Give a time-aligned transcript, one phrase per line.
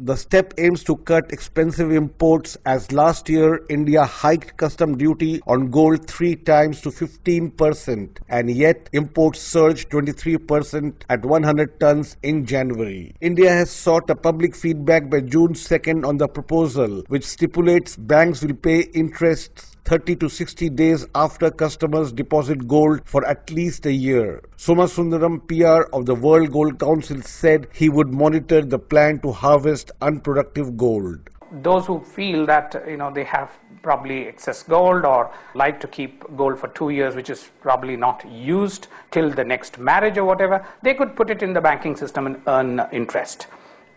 [0.00, 5.70] The step aims to cut expensive imports as last year India hiked custom duty on
[5.70, 13.14] gold three times to 15% and yet imports surged 23% at 100 tons in January.
[13.20, 18.42] India has sought a public feedback by June 2nd on the proposal which stipulates banks
[18.42, 23.92] will pay interest 30 to 60 days after customers deposit gold for at least a
[23.92, 24.40] year.
[24.56, 29.92] Somasundaram, PR of the World Gold Council, said he would monitor the plan to harvest
[30.00, 31.28] unproductive gold.
[31.52, 33.50] Those who feel that you know they have
[33.82, 38.24] probably excess gold or like to keep gold for two years, which is probably not
[38.30, 42.26] used till the next marriage or whatever, they could put it in the banking system
[42.26, 43.46] and earn interest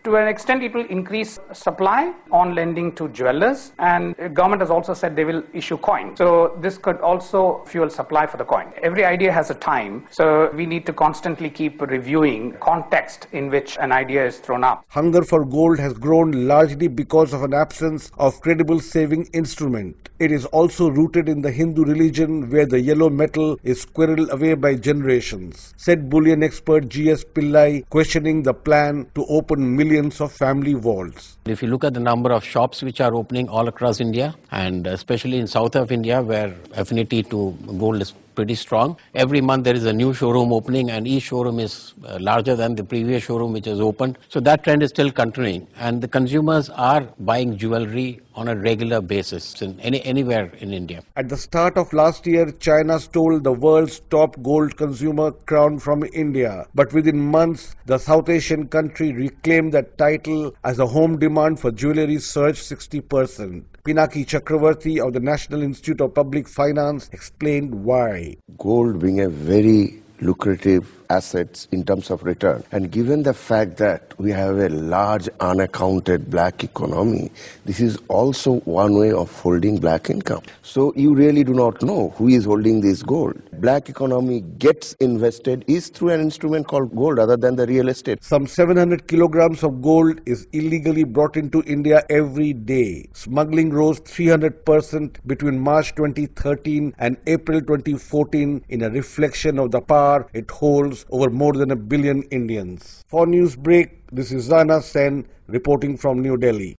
[0.08, 4.94] to an extent it will increase supply on lending to jewelers and government has also
[4.94, 6.16] said they will issue coin.
[6.16, 8.72] So this could also fuel supply for the coin.
[8.82, 13.76] Every idea has a time so we need to constantly keep reviewing context in which
[13.78, 14.84] an idea is thrown up.
[14.88, 20.08] Hunger for gold has grown largely because of an absence of credible saving instrument.
[20.18, 24.54] It is also rooted in the hindu religion where the yellow metal is squirreled away
[24.54, 30.74] by generations said bullion expert gs pillai questioning the plan to open millions of family
[30.76, 31.36] walls.
[31.46, 34.86] If you look at the number of shops which are opening all across India, and
[34.86, 38.96] especially in south of India, where affinity to gold is pretty strong.
[39.14, 42.76] Every month there is a new showroom opening and each showroom is uh, larger than
[42.76, 44.16] the previous showroom which is opened.
[44.28, 49.00] So that trend is still continuing and the consumers are buying jewelry on a regular
[49.00, 51.02] basis in any, anywhere in India.
[51.16, 56.04] At the start of last year, China stole the world's top gold consumer crown from
[56.12, 56.66] India.
[56.76, 61.72] But within months, the South Asian country reclaimed that title as the home demand for
[61.72, 63.64] jewelry surged 60%.
[63.88, 68.36] Pinaki Chakravarti of the National Institute of Public Finance explained why.
[68.58, 72.62] Gold being a very lucrative assets in terms of return.
[72.70, 77.32] And given the fact that we have a large unaccounted black economy,
[77.64, 80.42] this is also one way of holding black income.
[80.60, 83.40] So you really do not know who is holding this gold.
[83.60, 88.22] Black economy gets invested is through an instrument called gold other than the real estate.
[88.22, 93.08] Some 700 kilograms of gold is illegally brought into India every day.
[93.14, 100.28] Smuggling rose 300% between March 2013 and April 2014 in a reflection of the power
[100.34, 103.04] it holds over more than a billion Indians.
[103.08, 106.76] For Newsbreak, this is Rana Sen reporting from New Delhi.